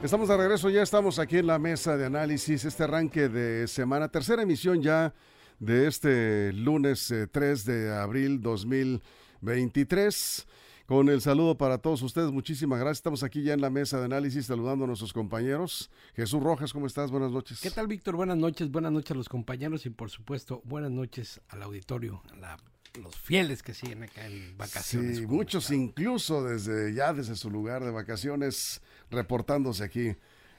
[0.00, 4.08] Estamos de regreso, ya estamos aquí en la mesa de análisis, este arranque de semana,
[4.08, 5.12] tercera emisión ya
[5.58, 10.46] de este lunes 3 eh, de abril 2023.
[10.86, 12.98] Con el saludo para todos ustedes, muchísimas gracias.
[12.98, 15.90] Estamos aquí ya en la mesa de análisis saludando a nuestros compañeros.
[16.14, 17.10] Jesús Rojas, ¿cómo estás?
[17.10, 17.60] Buenas noches.
[17.60, 18.14] ¿Qué tal, Víctor?
[18.14, 22.56] Buenas noches, buenas noches a los compañeros y por supuesto, buenas noches al auditorio, a
[23.02, 25.18] los fieles que siguen acá en vacaciones.
[25.18, 28.80] Sí, muchos incluso desde ya desde su lugar de vacaciones
[29.10, 30.16] reportándose aquí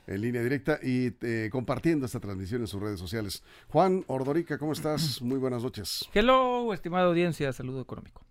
[0.08, 3.44] en línea directa y eh, compartiendo esta transmisión en sus redes sociales.
[3.68, 5.22] Juan Ordorica, ¿cómo estás?
[5.22, 6.10] Muy buenas noches.
[6.14, 8.26] Hello, estimada audiencia, saludo económico.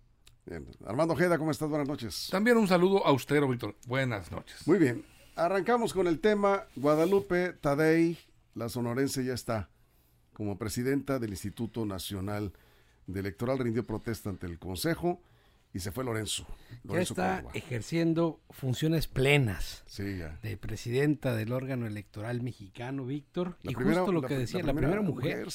[0.45, 0.65] Bien.
[0.85, 1.69] Armando Ojeda, ¿cómo estás?
[1.69, 2.27] Buenas noches.
[2.31, 3.75] También un saludo austero, Víctor.
[3.87, 4.67] Buenas noches.
[4.67, 5.05] Muy bien.
[5.35, 8.17] Arrancamos con el tema Guadalupe Tadei,
[8.55, 9.69] la sonorense ya está
[10.39, 12.53] como presidenta del Instituto Nacional
[13.13, 15.21] de Electoral, rindió protesta ante el Consejo
[15.73, 16.47] y se fue Lorenzo.
[16.83, 19.83] Lorenzo ya está ejerciendo funciones plenas
[20.41, 23.57] de presidenta del órgano electoral mexicano, Víctor.
[23.61, 25.47] y justo lo que decía, la, primera, mujer,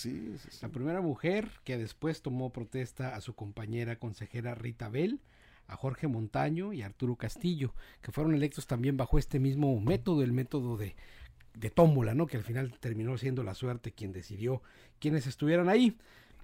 [0.63, 5.21] la primera mujer que después tomó protesta a su compañera consejera Rita Bell
[5.67, 10.33] a Jorge Montaño y Arturo Castillo, que fueron electos también bajo este mismo método, el
[10.33, 10.95] método de,
[11.55, 12.27] de tómbola, ¿no?
[12.27, 14.63] Que al final terminó siendo la suerte quien decidió
[14.99, 15.97] quiénes estuvieran ahí.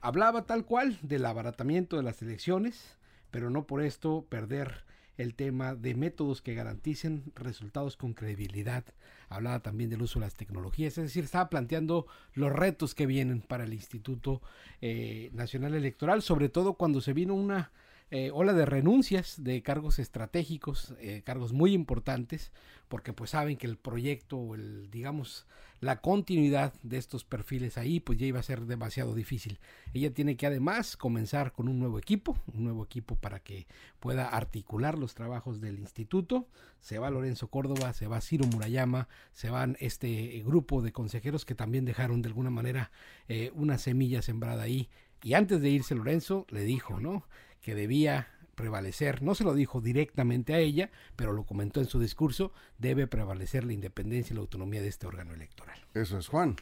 [0.02, 2.96] Hablaba tal cual del abaratamiento de las elecciones,
[3.30, 4.84] pero no por esto perder
[5.18, 8.84] el tema de métodos que garanticen resultados con credibilidad.
[9.28, 13.42] Hablaba también del uso de las tecnologías, es decir, estaba planteando los retos que vienen
[13.42, 14.40] para el Instituto
[14.80, 17.70] eh, Nacional Electoral, sobre todo cuando se vino una
[18.10, 22.50] eh, ola de renuncias de cargos estratégicos, eh, cargos muy importantes,
[22.88, 25.46] porque pues saben que el proyecto, el digamos,
[25.80, 29.58] la continuidad de estos perfiles ahí, pues ya iba a ser demasiado difícil.
[29.94, 33.66] Ella tiene que además comenzar con un nuevo equipo, un nuevo equipo para que
[33.98, 36.46] pueda articular los trabajos del instituto.
[36.80, 41.54] Se va Lorenzo Córdoba, se va Ciro Murayama, se van este grupo de consejeros que
[41.54, 42.90] también dejaron de alguna manera
[43.28, 44.90] eh, una semilla sembrada ahí.
[45.22, 47.24] Y antes de irse Lorenzo le dijo, ¿no?
[47.60, 48.28] que debía
[48.60, 53.06] prevalecer, no se lo dijo directamente a ella, pero lo comentó en su discurso, debe
[53.06, 55.78] prevalecer la independencia y la autonomía de este órgano electoral.
[55.94, 56.56] Eso es Juan.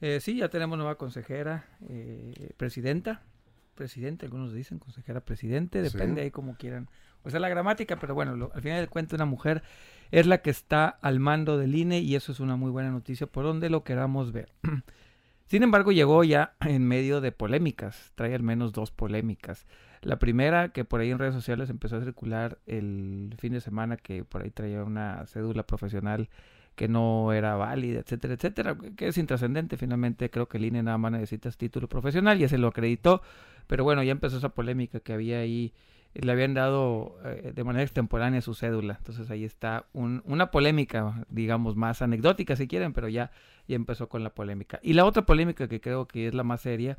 [0.00, 3.22] Eh, sí, ya tenemos nueva consejera, eh, presidenta,
[3.76, 6.88] presidente, algunos dicen consejera presidente, depende ahí como quieran.
[7.22, 9.62] O sea, la gramática, pero bueno, al final del cuento una mujer
[10.10, 13.28] es la que está al mando del INE y eso es una muy buena noticia
[13.28, 14.52] por donde lo queramos ver.
[15.46, 19.66] Sin embargo, llegó ya en medio de polémicas, trae al menos dos polémicas.
[20.02, 23.96] La primera, que por ahí en redes sociales empezó a circular el fin de semana,
[23.96, 26.28] que por ahí traía una cédula profesional
[26.78, 29.76] que no era válida, etcétera, etcétera, que es intrascendente.
[29.76, 33.20] Finalmente creo que el INE nada más necesita título profesional, ya se lo acreditó,
[33.66, 35.74] pero bueno, ya empezó esa polémica que había ahí,
[36.14, 38.94] le habían dado eh, de manera extemporánea su cédula.
[38.98, 43.32] Entonces ahí está una polémica, digamos, más anecdótica si quieren, pero ya,
[43.66, 44.78] ya empezó con la polémica.
[44.80, 46.96] Y la otra polémica que creo que es la más seria,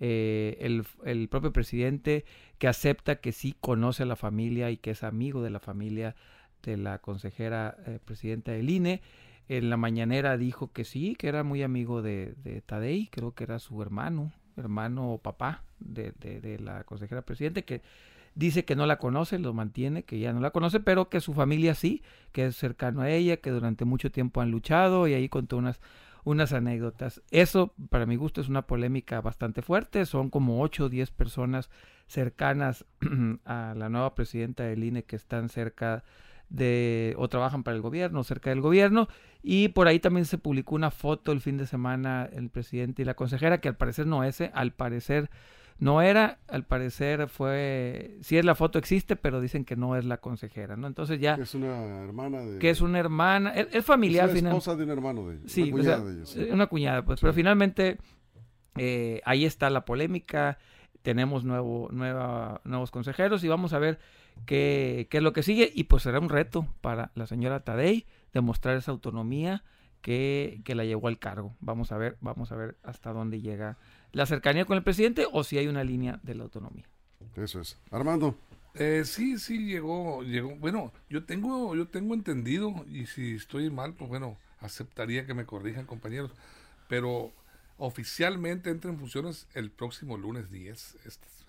[0.00, 2.24] eh, el, el, propio presidente
[2.58, 6.14] que acepta que sí conoce a la familia y que es amigo de la familia
[6.62, 9.02] de la consejera eh, presidenta del INE.
[9.48, 13.44] En la mañanera dijo que sí, que era muy amigo de, de Tadei, creo que
[13.44, 17.80] era su hermano, hermano o papá de, de, de la consejera presidente, que
[18.34, 21.34] dice que no la conoce, lo mantiene, que ya no la conoce, pero que su
[21.34, 25.28] familia sí, que es cercano a ella, que durante mucho tiempo han luchado y ahí
[25.28, 25.80] contó unas
[26.24, 27.22] unas anécdotas.
[27.30, 30.06] Eso, para mi gusto, es una polémica bastante fuerte.
[30.06, 31.70] Son como 8 o 10 personas
[32.06, 32.84] cercanas
[33.44, 36.04] a la nueva presidenta del INE que están cerca
[36.48, 39.08] de o trabajan para el gobierno, cerca del gobierno.
[39.42, 43.04] Y por ahí también se publicó una foto el fin de semana el presidente y
[43.04, 45.30] la consejera, que al parecer no es, al parecer
[45.78, 50.04] no era, al parecer fue, sí es la foto existe, pero dicen que no es
[50.04, 50.88] la consejera, ¿no?
[50.88, 51.34] Entonces ya...
[51.34, 52.58] Es una hermana de...
[52.58, 54.28] Que es una hermana, es, familiar.
[54.28, 55.44] Es la esposa de un hermano de ella.
[55.46, 56.54] Sí, una cuñada de ella.
[56.54, 57.98] Una cuñada, pues, pero finalmente
[58.76, 60.58] eh, ahí está la polémica,
[61.02, 64.00] tenemos nuevo, nueva, nuevos consejeros y vamos a ver
[64.46, 68.04] qué, qué es lo que sigue y pues será un reto para la señora Tadei
[68.32, 69.62] demostrar esa autonomía
[70.02, 71.54] que, que la llevó al cargo.
[71.60, 73.78] Vamos a ver, vamos a ver hasta dónde llega
[74.12, 76.88] la cercanía con el presidente o si hay una línea de la autonomía.
[77.36, 77.78] Eso es.
[77.90, 78.36] Armando.
[78.74, 80.54] Eh, sí, sí, llegó, llegó.
[80.56, 85.46] Bueno, yo tengo, yo tengo entendido, y si estoy mal, pues bueno, aceptaría que me
[85.46, 86.30] corrijan compañeros,
[86.88, 87.32] pero
[87.76, 90.96] oficialmente entra en funciones el próximo lunes 10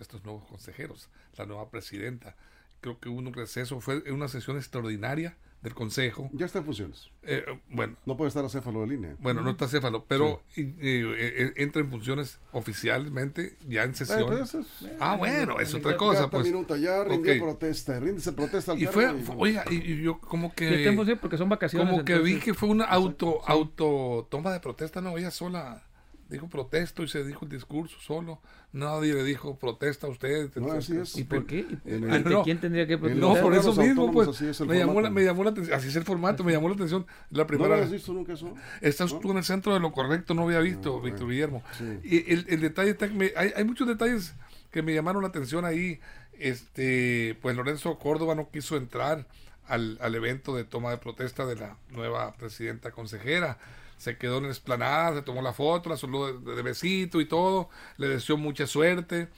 [0.00, 2.34] estos, nuevos consejeros, la nueva presidenta.
[2.80, 6.30] Creo que hubo un receso, fue una sesión extraordinaria del Consejo.
[6.32, 7.10] Ya está en funciones.
[7.22, 7.96] Eh, bueno.
[8.06, 9.16] No puede estar acéfalo de línea.
[9.18, 14.26] Bueno, no está acéfalo, pero eh, entra en funciones oficialmente ya en sesión.
[14.26, 14.56] Pues,
[14.98, 16.30] ah, bueno, es otra cosa.
[16.30, 16.46] pues.
[16.46, 21.16] minuto ya rindió protesta, ríndese protesta al y fue, oiga, y, yo como que...
[21.20, 21.90] porque son vacaciones.
[21.90, 25.89] Como que vi que fue una auto, auto toma de protesta, no, ella sola
[26.30, 28.38] dijo protesto y se dijo el discurso solo.
[28.72, 30.54] Nadie le dijo protesta a usted.
[30.56, 31.16] No, así es.
[31.16, 31.66] ¿Y por qué?
[32.10, 33.28] ¿Ante quién tendría que protestar?
[33.28, 34.60] No, por eso mismo, pues.
[34.60, 35.76] Me llamó, la, me llamó, la, atención.
[35.76, 37.04] Así es el formato, me llamó la atención.
[37.30, 37.76] La primera.
[37.76, 38.54] ¿No has visto nunca eso?
[38.80, 41.62] Estás tú en el centro de lo correcto, no había visto, Víctor Guillermo.
[42.04, 43.08] Y el, el detalle está.
[43.08, 44.34] Me, hay, hay muchos detalles
[44.70, 46.00] que me llamaron la atención ahí.
[46.38, 49.26] Este, pues Lorenzo Córdoba no quiso entrar
[49.66, 53.58] al, al evento de toma de protesta de la nueva presidenta consejera
[54.00, 57.68] se quedó en la esplanada, se tomó la foto, la saludó de, besito y todo,
[57.98, 59.28] le deseó mucha suerte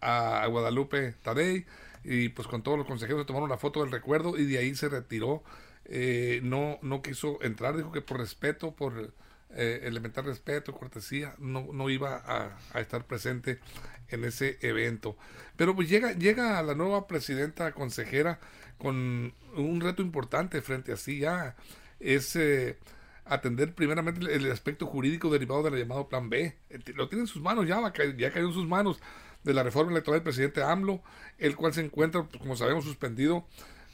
[0.00, 1.66] a, Guadalupe Tadei
[2.02, 4.74] y pues con todos los consejeros se tomaron la foto del recuerdo y de ahí
[4.74, 5.44] se retiró.
[5.84, 9.12] Eh, no, no quiso entrar, dijo que por respeto, por
[9.50, 13.60] eh, elemental respeto, cortesía, no, no iba a, a, estar presente
[14.08, 15.18] en ese evento.
[15.56, 18.40] Pero pues llega, llega la nueva presidenta consejera
[18.78, 21.54] con un reto importante frente a sí ya.
[22.00, 22.78] Es eh,
[23.28, 26.56] atender primeramente el aspecto jurídico derivado del llamado Plan B.
[26.70, 27.80] Eh, lo tiene en sus manos, ya,
[28.16, 29.00] ya cayó en sus manos
[29.44, 31.02] de la reforma electoral del presidente AMLO,
[31.38, 33.46] el cual se encuentra, pues, como sabemos, suspendido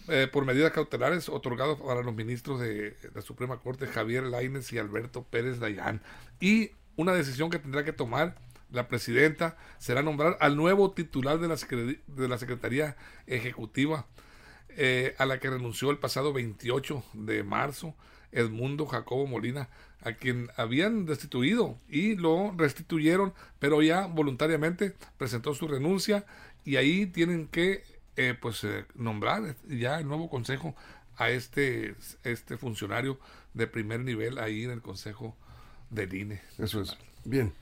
[0.09, 4.79] eh, por medidas cautelares otorgadas para los ministros de la Suprema Corte, Javier Laines y
[4.79, 6.01] Alberto Pérez Dayán.
[6.41, 8.35] Y una decisión que tendrá que tomar
[8.71, 11.57] la presidenta será nombrar al nuevo titular de la,
[12.07, 12.97] de la Secretaría
[13.27, 14.07] Ejecutiva,
[14.71, 17.95] eh, a la que renunció el pasado 28 de marzo
[18.33, 19.69] Edmundo Jacobo Molina,
[20.03, 26.25] a quien habían destituido y lo restituyeron, pero ya voluntariamente presentó su renuncia
[26.65, 27.85] y ahí tienen que
[28.17, 30.75] eh, pues eh, nombrar ya el nuevo consejo
[31.17, 31.95] a este,
[32.25, 33.19] este funcionario
[33.55, 35.37] de primer nivel ahí en el consejo
[35.91, 36.41] del INE.
[36.59, 36.97] Eso es.
[37.25, 37.53] Bien.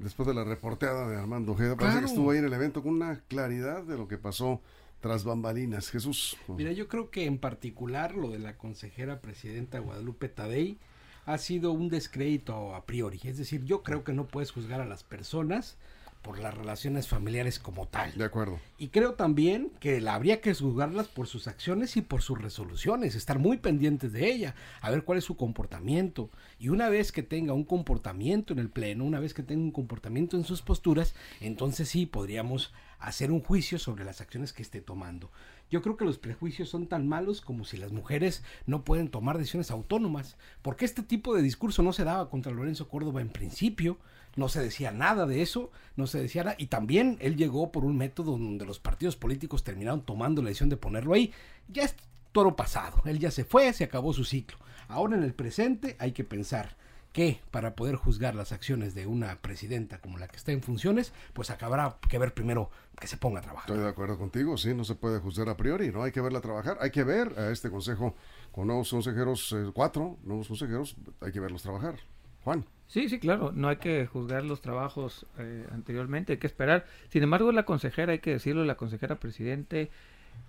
[0.00, 2.94] Después de la reporteada de Armando Ojeda, parece que estuvo ahí en el evento con
[2.94, 4.60] una claridad de lo que pasó
[5.04, 5.90] tras bambalinas.
[5.90, 6.34] Jesús.
[6.48, 10.78] Mira, yo creo que en particular lo de la consejera presidenta Guadalupe Tadei
[11.26, 13.20] ha sido un descrédito a priori.
[13.24, 15.76] Es decir, yo creo que no puedes juzgar a las personas
[16.22, 18.16] por las relaciones familiares como tal.
[18.16, 18.58] De acuerdo.
[18.78, 23.14] Y creo también que la habría que juzgarlas por sus acciones y por sus resoluciones,
[23.14, 26.30] estar muy pendientes de ella, a ver cuál es su comportamiento.
[26.58, 29.70] Y una vez que tenga un comportamiento en el pleno, una vez que tenga un
[29.70, 32.72] comportamiento en sus posturas, entonces sí podríamos
[33.06, 35.30] hacer un juicio sobre las acciones que esté tomando.
[35.70, 39.38] Yo creo que los prejuicios son tan malos como si las mujeres no pueden tomar
[39.38, 43.98] decisiones autónomas, porque este tipo de discurso no se daba contra Lorenzo Córdoba en principio,
[44.36, 47.84] no se decía nada de eso, no se decía nada, y también él llegó por
[47.84, 51.32] un método donde los partidos políticos terminaron tomando la decisión de ponerlo ahí.
[51.68, 51.94] Ya es
[52.32, 54.58] toro pasado, él ya se fue, se acabó su ciclo.
[54.88, 56.76] Ahora en el presente hay que pensar
[57.14, 61.12] que para poder juzgar las acciones de una presidenta como la que está en funciones,
[61.32, 62.70] pues acabará que ver primero
[63.00, 63.70] que se ponga a trabajar.
[63.70, 66.02] Estoy de acuerdo contigo, sí, no se puede juzgar a priori, ¿no?
[66.02, 68.16] Hay que verla trabajar, hay que ver a este consejo
[68.50, 71.94] con nuevos consejeros, eh, cuatro nuevos consejeros, hay que verlos trabajar.
[72.42, 72.64] Juan.
[72.88, 76.84] Sí, sí, claro, no hay que juzgar los trabajos eh, anteriormente, hay que esperar.
[77.10, 79.92] Sin embargo, la consejera, hay que decirlo, la consejera presidente,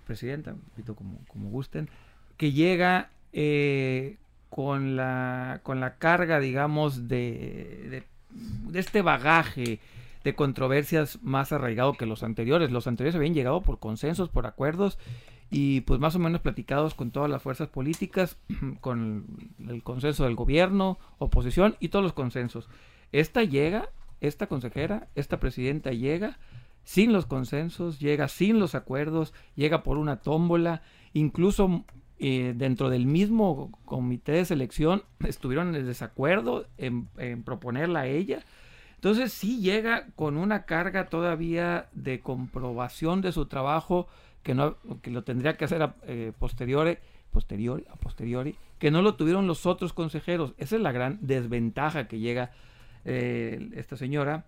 [0.04, 0.56] presidenta,
[0.96, 1.88] como, como gusten,
[2.36, 4.16] que llega eh,
[4.56, 8.02] con la, con la carga, digamos, de,
[8.72, 9.80] de, este bagaje
[10.24, 12.70] de controversias más arraigado que los anteriores.
[12.70, 14.98] Los anteriores habían llegado por consensos, por acuerdos
[15.50, 18.38] y pues más o menos platicados con todas las fuerzas políticas,
[18.80, 19.26] con
[19.68, 22.66] el consenso del gobierno, oposición y todos los consensos.
[23.12, 23.90] Esta llega,
[24.22, 26.38] esta consejera, esta presidenta llega
[26.82, 30.80] sin los consensos, llega sin los acuerdos, llega por una tómbola,
[31.12, 31.84] incluso
[32.18, 37.08] eh, dentro del mismo comité de selección estuvieron en desacuerdo en,
[37.44, 38.44] proponerla a ella.
[38.94, 44.08] Entonces sí llega con una carga todavía de comprobación de su trabajo
[44.42, 46.96] que no que lo tendría que hacer a eh, posteriori,
[48.00, 50.54] posteriori, que no lo tuvieron los otros consejeros.
[50.56, 52.52] Esa es la gran desventaja que llega
[53.04, 54.46] eh, esta señora,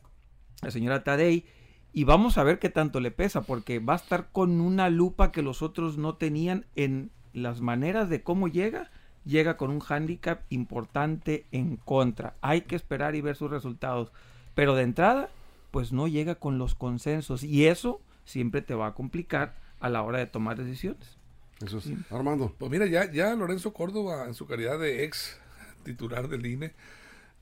[0.63, 1.45] la señora Tadei,
[1.93, 5.33] y vamos a ver qué tanto le pesa, porque va a estar con una lupa
[5.33, 8.91] que los otros no tenían en las maneras de cómo llega,
[9.25, 12.35] llega con un hándicap importante en contra.
[12.41, 14.13] Hay que esperar y ver sus resultados.
[14.55, 15.31] Pero de entrada,
[15.71, 20.03] pues no llega con los consensos y eso siempre te va a complicar a la
[20.03, 21.17] hora de tomar decisiones.
[21.65, 21.97] Eso sí.
[22.11, 22.55] Armando.
[22.59, 25.39] Pues mira, ya, ya Lorenzo Córdoba, en su calidad de ex
[25.85, 26.73] titular del INE,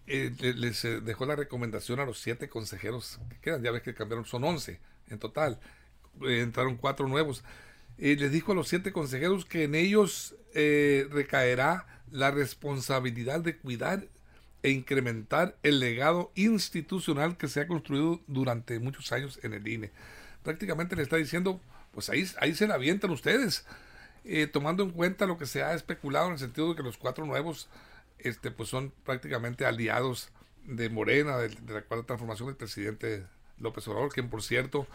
[0.06, 3.62] eh, les eh, dejó la recomendación a los siete consejeros que quedan.
[3.62, 5.58] Ya ves que cambiaron, son once en total.
[6.22, 7.44] Eh, entraron cuatro nuevos
[7.98, 13.56] eh, les dijo a los siete consejeros que en ellos eh, recaerá la responsabilidad de
[13.56, 14.06] cuidar
[14.62, 19.92] e incrementar el legado institucional que se ha construido durante muchos años en el INE.
[20.42, 21.60] Prácticamente le está diciendo,
[21.92, 23.64] pues ahí, ahí se la avientan ustedes,
[24.24, 26.98] eh, tomando en cuenta lo que se ha especulado en el sentido de que los
[26.98, 27.68] cuatro nuevos
[28.18, 30.30] este, pues son prácticamente aliados
[30.64, 33.24] de Morena, de, la cuarta transformación del presidente
[33.58, 34.86] López Obrador, quien por cierto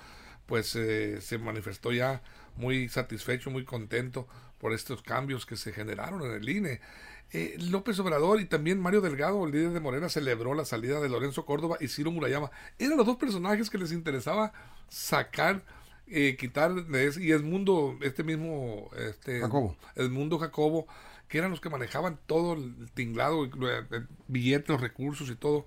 [0.48, 2.22] pues eh, se manifestó ya
[2.58, 4.28] muy satisfecho, muy contento
[4.60, 6.82] por estos cambios que se generaron en el INE.
[7.34, 11.08] Eh, López Obrador y también Mario Delgado, el líder de Morena, celebró la salida de
[11.08, 12.52] Lorenzo Córdoba y Ciro Murayama.
[12.78, 14.52] Eran los dos personajes que les interesaba
[14.90, 15.64] sacar,
[16.08, 19.78] eh, quitar de ese, y Edmundo, este mismo, este, Jacobo.
[19.96, 20.88] Edmundo Jacobo,
[21.30, 25.66] que eran los que manejaban todo el tinglado, el billete, los recursos y todo.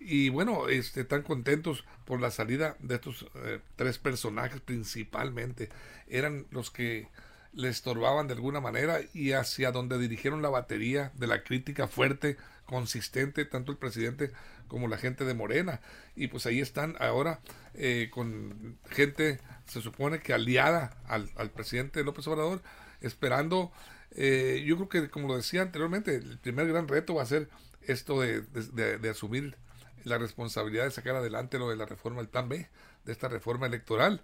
[0.00, 5.68] Y bueno, este, están contentos por la salida de estos eh, tres personajes principalmente.
[6.08, 7.08] Eran los que
[7.52, 12.38] le estorbaban de alguna manera y hacia donde dirigieron la batería de la crítica fuerte,
[12.64, 14.30] consistente, tanto el presidente
[14.68, 15.80] como la gente de Morena.
[16.16, 17.40] Y pues ahí están ahora
[17.74, 22.62] eh, con gente, se supone que aliada al, presidente López Obrador,
[23.02, 23.70] esperando,
[24.12, 27.50] eh, yo creo que como lo decía anteriormente, el primer gran reto va a ser
[27.82, 29.56] esto de, de asumir
[30.04, 32.68] la responsabilidad de sacar adelante lo de la reforma del Plan B
[33.04, 34.22] de esta reforma electoral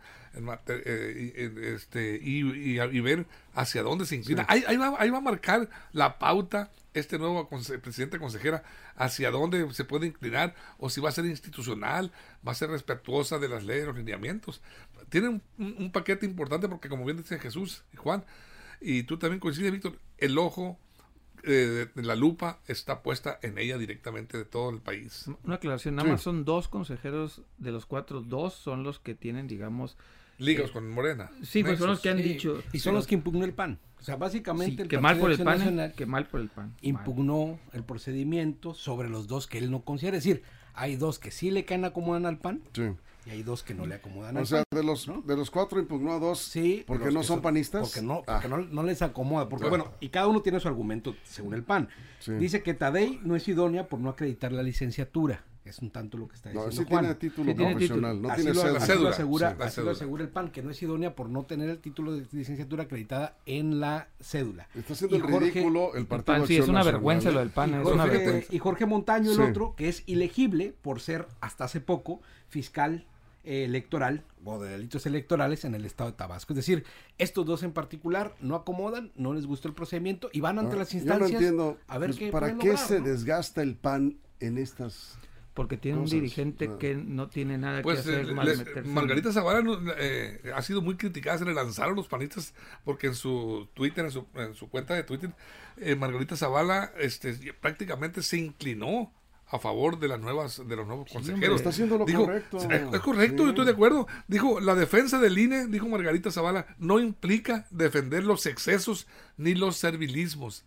[0.69, 4.45] eh, este, y, ver hacia dónde se inclina.
[4.49, 8.63] Ahí, va, a marcar la pauta este nuevo presidente consejera
[8.97, 12.11] hacia dónde se puede inclinar o si va a ser institucional,
[12.47, 14.63] va a ser respetuosa de las leyes, los lineamientos.
[15.11, 18.25] Tiene un, un paquete importante porque como bien dice Jesús y Juan,
[18.81, 20.79] y tú también coincides, Víctor, el ojo
[21.47, 25.27] eh, la lupa está puesta en ella directamente de todo el país.
[25.45, 29.47] Una aclaración, nada más son dos consejeros de los cuatro, dos son los que tienen,
[29.47, 29.97] digamos...
[30.39, 31.31] Ligas eh, con Morena.
[31.43, 32.63] Sí, pues son los que han dicho...
[32.73, 33.79] Y son los que impugnó el PAN.
[33.99, 36.75] O sea, básicamente el que mal por el PAN, que mal por el PAN.
[36.83, 40.19] Impugnó el procedimiento sobre los dos que él no considera.
[40.19, 40.43] Es decir,
[40.75, 42.61] hay dos que sí le caen acomodan al PAN.
[42.73, 42.83] Sí
[43.27, 44.37] y hay dos que no le acomodan.
[44.37, 47.83] O sea, de los de los cuatro impugnó a dos sí, porque no son, panistas.
[47.89, 48.41] Porque no, ah.
[48.41, 49.49] porque no, les acomoda.
[49.49, 49.93] Porque bueno.
[50.01, 51.89] y cada uno tiene su argumento según el PAN.
[52.39, 55.45] Dice que Tadei no es idónea por no acreditar la licenciatura.
[55.65, 56.71] Es un tanto lo que está diciendo.
[56.71, 58.79] No, sí tiene título profesional, no tiene cédula.
[58.79, 61.69] Así lo asegura, así lo asegura el PAN, que no es idónea por no tener
[61.69, 64.69] el título de licenciatura acreditada en la cédula.
[64.77, 67.81] Está haciendo el ridículo el Partido PAN, Sí, es una vergüenza lo del PAN.
[67.81, 72.21] Y Jorge, y Jorge Montaño, el otro, que es ilegible por ser hasta hace poco
[72.49, 73.05] fiscal
[73.47, 76.53] electoral o de delitos electorales en el estado de Tabasco.
[76.53, 76.85] Es decir,
[77.19, 80.79] estos dos en particular no acomodan, no les gusta el procedimiento y van ante ah,
[80.81, 81.31] las instancias.
[81.31, 81.79] Yo no entiendo.
[81.87, 85.19] A ver pues, ¿Para qué se desgasta el PAN en estas
[85.57, 86.77] porque tiene un dirigente ah.
[86.79, 89.65] que no tiene nada que pues, hacer eh, Margarita Zavala
[89.99, 92.53] eh, ha sido muy criticada, se le lanzaron los panistas
[92.85, 95.33] porque en su Twitter, en su, en su cuenta de Twitter,
[95.79, 99.11] eh, Margarita Zavala este, prácticamente se inclinó
[99.49, 101.57] a favor de las nuevas de los nuevos consejeros.
[101.57, 102.59] está haciendo lo correcto.
[102.59, 104.07] Es, correcto, yo estoy de acuerdo.
[104.27, 109.77] Dijo, la defensa del INE, dijo Margarita Zavala, no implica defender los excesos ni los
[109.77, 110.65] servilismos.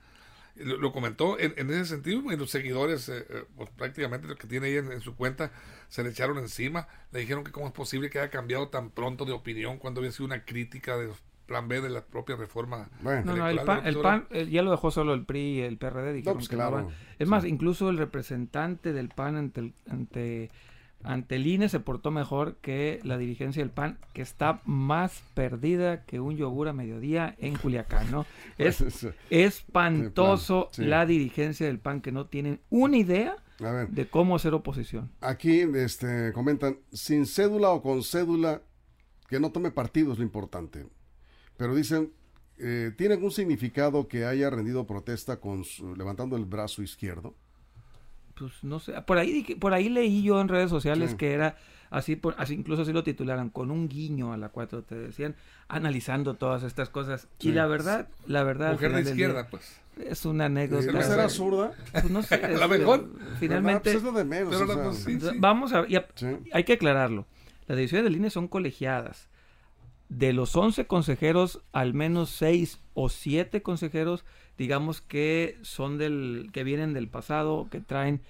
[0.55, 4.67] Lo, comentó en, ese sentido y los seguidores, eh, eh, pues, prácticamente los que tiene
[4.67, 5.51] ahí en, su cuenta,
[5.87, 6.87] se le echaron encima.
[7.11, 10.11] Le dijeron que cómo es posible que haya cambiado tan pronto de opinión cuando había
[10.11, 11.11] sido una crítica de
[11.49, 12.87] plan B de la propia reforma.
[13.01, 16.13] no, no, el PAN, eh, ya lo dejó solo el PRI y el PRD.
[16.13, 16.87] Dijeron pues claro,
[17.17, 20.51] es más, incluso el representante del PAN ante el, ante,
[21.03, 26.05] ante el INE se portó mejor que la dirigencia del PAN, que está más perdida
[26.05, 28.27] que un yogur a mediodía en Culiacán, ¿no?
[28.59, 33.37] Es espantoso la dirigencia del PAN, que no tienen una idea
[33.89, 35.11] de cómo hacer oposición.
[35.19, 38.61] Aquí este, comentan, sin cédula o con cédula,
[39.27, 40.85] que no tome partido es lo importante
[41.59, 42.13] pero dicen,
[42.57, 45.65] eh, ¿tiene algún significado que haya rendido protesta con
[45.97, 47.35] levantando el brazo izquierdo?
[48.33, 51.57] Pues no sé, por ahí, por ahí leí yo en redes sociales que era
[51.89, 55.35] así, por, así, incluso así lo titularan, con un guiño a la 4 te decían,
[55.67, 57.27] analizando todas estas cosas.
[57.41, 58.71] Y la verdad, la verdad...
[58.71, 59.81] Mujer de izquierda, pues.
[59.97, 60.93] Es una anécdota.
[60.93, 61.73] ¿No será zurda?
[61.91, 62.37] Pues no sé.
[62.57, 63.09] la mejor.
[63.37, 63.91] Finalmente...
[63.91, 65.35] Pues es de menos.
[65.39, 65.85] Vamos a...
[66.53, 67.27] hay que aclararlo.
[67.67, 69.27] Las decisiones de línea son colegiadas
[70.09, 74.25] de los 11 consejeros, al menos 6 o 7 consejeros,
[74.57, 78.21] digamos que son del, que vienen del pasado, que traen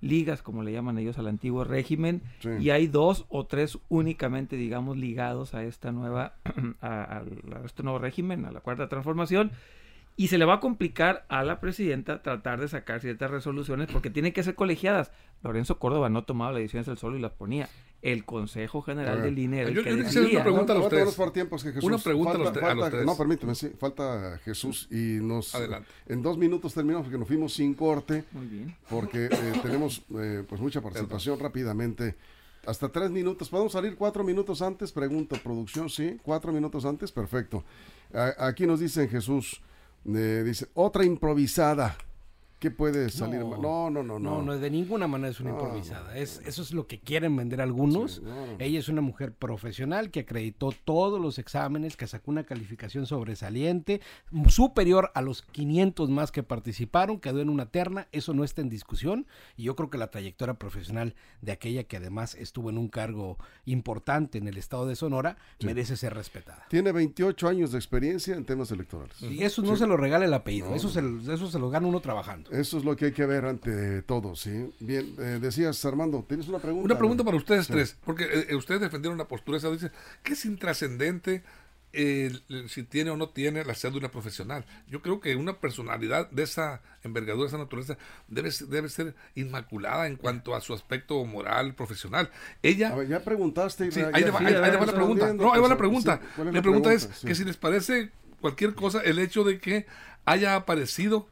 [0.00, 2.22] ligas, como le llaman ellos al antiguo régimen,
[2.60, 6.34] y hay dos o tres únicamente, digamos, ligados a esta nueva,
[6.82, 7.22] a,
[7.64, 9.52] este nuevo régimen, a la cuarta transformación,
[10.16, 14.10] Y se le va a complicar a la presidenta tratar de sacar ciertas resoluciones porque
[14.10, 15.12] tienen que ser colegiadas.
[15.44, 17.68] Lorenzo Córdoba no tomaba las decisiones del solo y las ponía.
[18.00, 21.14] El Consejo General del INE era el que una pregunta a ustedes.
[21.14, 21.84] Por tiempos que Jesús.
[21.84, 23.04] Una pregunta a, los tres.
[23.04, 25.52] No, permíteme, sí, falta Jesús y nos...
[25.54, 25.88] Adelante.
[26.06, 28.24] En dos minutos terminamos porque nos fuimos sin corte.
[28.32, 28.76] Muy bien.
[28.88, 29.30] Porque eh,
[29.62, 32.14] tenemos eh, pues mucha participación rápidamente.
[32.66, 33.48] Hasta tres minutos.
[33.48, 34.92] ¿Podemos salir cuatro minutos antes?
[34.92, 36.18] Pregunta, producción, sí.
[36.22, 37.64] Cuatro minutos antes, perfecto.
[38.38, 39.60] aquí nos dicen Jesús,
[40.06, 41.96] eh, dice, otra improvisada.
[42.58, 44.42] ¿Qué puede salir no, No, no, no, no.
[44.42, 46.16] No, de ninguna manera es una improvisada.
[46.16, 48.20] Es, eso es lo que quieren vender algunos.
[48.58, 54.00] Ella es una mujer profesional que acreditó todos los exámenes, que sacó una calificación sobresaliente,
[54.48, 58.08] superior a los 500 más que participaron, quedó en una terna.
[58.10, 59.26] Eso no está en discusión.
[59.56, 63.38] Y yo creo que la trayectoria profesional de aquella que además estuvo en un cargo
[63.66, 66.66] importante en el estado de Sonora merece ser respetada.
[66.68, 69.20] Tiene 28 años de experiencia en temas electorales.
[69.22, 70.74] Y eso no se lo regala el apellido.
[70.74, 71.00] Eso, se,
[71.32, 72.47] eso se lo gana uno trabajando.
[72.50, 74.72] Eso es lo que hay que ver ante todo, ¿sí?
[74.80, 76.84] Bien, eh, decías, Armando, ¿tienes una pregunta?
[76.84, 79.90] Una pregunta para ustedes tres, porque eh, ustedes defendieron una postura, esa dice,
[80.22, 81.42] ¿qué es intrascendente
[81.92, 84.64] si tiene o no tiene la cédula profesional?
[84.88, 90.06] Yo creo que una personalidad de esa envergadura, de esa naturaleza, debe, debe ser inmaculada
[90.06, 92.30] en cuanto a su aspecto moral, profesional.
[92.62, 92.94] Ella...
[93.04, 93.90] ya preguntaste.
[93.90, 95.32] Sí, ahí, va, la pregunta.
[95.32, 96.20] No, ahí va la pregunta.
[96.36, 99.86] la pregunta es que si les parece cualquier cosa el hecho de que
[100.24, 101.28] haya aparecido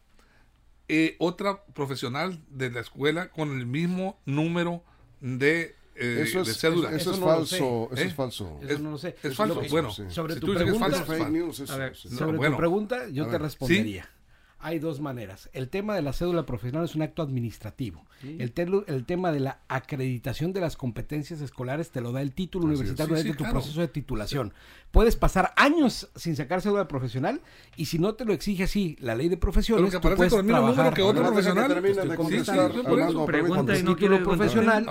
[0.88, 4.82] eh, otra profesional de la escuela con el mismo número
[5.20, 6.90] de, eh, eso es, cédula.
[6.94, 8.60] Eso, es falso, eso es falso.
[8.62, 9.16] Eso no lo sé.
[9.22, 9.62] Es falso.
[9.70, 14.08] bueno, sobre tu pregunta, sobre tu pregunta, yo te respondería
[14.58, 15.50] hay dos maneras.
[15.52, 18.04] El tema de la cédula profesional es un acto administrativo.
[18.22, 18.52] El,
[18.86, 23.14] el, tema de la acreditación de las competencias escolares te lo da el título universitario
[23.14, 24.54] desde tu proceso de titulación.
[24.90, 27.42] Puedes pasar años sin sacar cédula profesional
[27.76, 31.02] y si no te lo exige así la ley de profesiones, tú puedes trabajar que
[31.02, 31.82] otro profesional.
[33.26, 34.86] Pregunta, y no título profesional,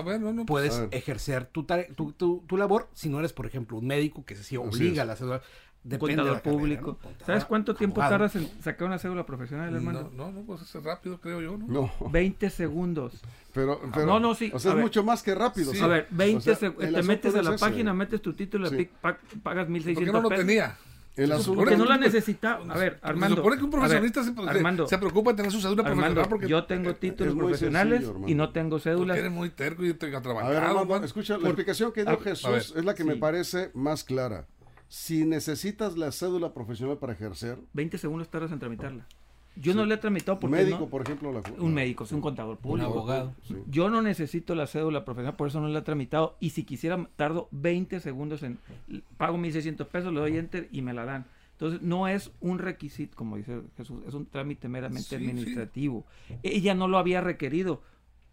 [0.45, 4.57] puedes ejercer tu, tu, tu, labor si no eres, por ejemplo, un médico que se
[4.57, 5.41] obliga a la cédula
[5.85, 6.97] Depende contador público.
[7.27, 10.09] ¿Sabes cuánto tiempo tardas en sacar una cédula profesional, hermano?
[10.15, 11.67] No, no, pues es rápido, creo yo, ¿no?
[11.67, 12.09] no.
[12.09, 13.21] 20 segundos.
[13.53, 14.49] Pero, pero, no, no, sí.
[14.51, 15.71] O sea, es mucho más que rápido.
[15.71, 15.79] Sí.
[15.79, 16.91] A ver, 20 segundos.
[16.91, 18.89] Te metes a la página, metes tu título, sí.
[19.43, 20.13] pagas 1.600 pesos.
[20.13, 20.75] no lo tenía?
[21.15, 22.65] El asunto porque no la necesitaba.
[22.73, 23.35] A ver, Armando.
[23.35, 26.47] Se supone que un profesionista se, Armando, se, preocupa de tener su cédula profesional porque.
[26.47, 29.17] Yo tengo títulos profesionales y no tengo cédulas.
[29.19, 30.07] Eres muy terco y te.
[30.15, 34.03] A ver, Armando, escucha, la explicación que dio Jesús es la que me parece más
[34.03, 34.47] clara
[34.87, 37.57] si necesitas la cédula profesional para ejercer.
[37.73, 39.05] 20 segundos tardas en tramitarla.
[39.57, 40.53] Yo no le he tramitado porque.
[40.53, 41.31] Un médico, por ejemplo.
[41.31, 42.89] La, un médico, un contador público.
[42.89, 43.33] Un abogado.
[43.67, 46.35] Yo no necesito la cédula profesional, por eso no la he tramitado.
[46.39, 48.59] Y si quisiera, tardo 20 segundos en.
[49.17, 51.25] Pago 1.600 pesos, le doy enter y me la dan.
[51.53, 56.05] Entonces, no es un requisito, como dice Jesús, es un trámite meramente administrativo.
[56.43, 57.81] Ella no lo había requerido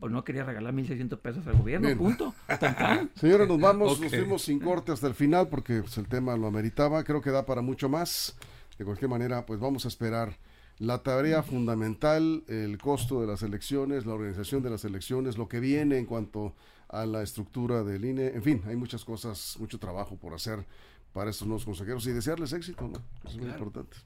[0.03, 2.35] pues no quería regalar 1.600 pesos al gobierno, punto.
[3.15, 6.49] Señores, nos vamos, nos fuimos sin corte hasta el final porque pues, el tema lo
[6.49, 8.35] ameritaba, creo que da para mucho más.
[8.77, 10.37] De cualquier manera, pues vamos a esperar
[10.79, 15.61] la tarea fundamental, el costo de las elecciones, la organización de las elecciones, lo que
[15.61, 16.57] viene en cuanto
[16.89, 20.67] a la estructura del INE, en fin, hay muchas cosas, mucho trabajo por hacer
[21.13, 22.99] para estos nuevos consejeros y desearles éxito, ¿no?
[23.25, 23.97] Eso es muy importante.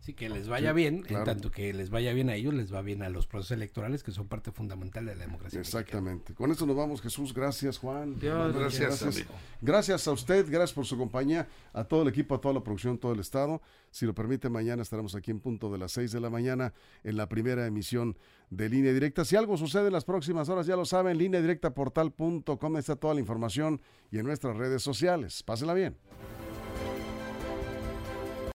[0.00, 0.14] Sí.
[0.14, 3.02] que les vaya bien, en tanto que les vaya bien a ellos, les va bien
[3.02, 5.60] a los procesos electorales que son parte fundamental de la democracia.
[5.60, 6.32] Exactamente.
[6.34, 7.34] Con esto nos vamos, Jesús.
[7.34, 8.16] Gracias, Juan.
[8.20, 9.26] gracias, gracias.
[9.60, 12.98] Gracias a usted, gracias por su compañía, a todo el equipo, a toda la producción,
[12.98, 13.60] todo el Estado.
[13.90, 16.72] Si lo permite, mañana estaremos aquí en punto de las 6 de la mañana
[17.02, 18.16] en la primera emisión
[18.50, 19.24] de Línea Directa.
[19.24, 21.18] Si algo sucede en las próximas horas, ya lo saben,
[21.74, 25.42] portal.com está toda la información y en nuestras redes sociales.
[25.42, 25.96] Pásenla bien.